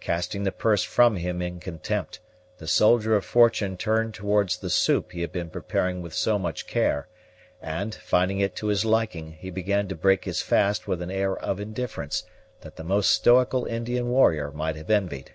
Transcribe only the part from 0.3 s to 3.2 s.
the purse from him in contempt, the soldier